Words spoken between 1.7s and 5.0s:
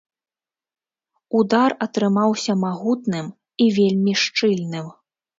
атрымаўся магутным і вельмі шчыльным.